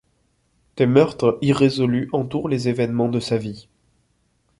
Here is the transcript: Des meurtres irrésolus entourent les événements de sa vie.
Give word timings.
Des 0.77 0.87
meurtres 0.87 1.37
irrésolus 1.43 2.09
entourent 2.11 2.49
les 2.49 2.67
événements 2.69 3.07
de 3.09 3.19
sa 3.19 3.37
vie. 3.37 3.67